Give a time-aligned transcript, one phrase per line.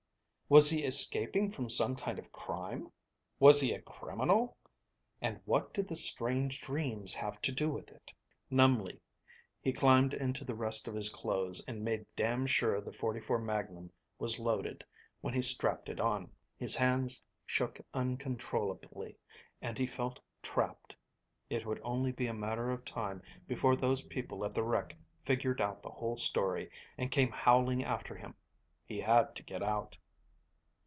[0.49, 2.91] Was he escaping from some kind of crime?
[3.39, 4.57] Was he a criminal,
[5.21, 8.11] and what did the strange dreams have to do with it?
[8.49, 8.99] Numbly
[9.61, 13.93] he climbed into the rest of his clothes and made damned sure the .44 magnum
[14.19, 14.83] was loaded
[15.21, 16.29] when he strapped it on.
[16.57, 19.15] His hands shook uncontrollably
[19.61, 20.97] and he felt trapped.
[21.49, 25.61] It would only be a matter of time before those people at the wreck figured
[25.61, 28.35] out the whole story and came howling after him.
[28.83, 29.97] He had to get out.